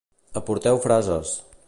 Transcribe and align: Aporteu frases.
Aporteu 0.39 0.79
frases. 0.87 1.37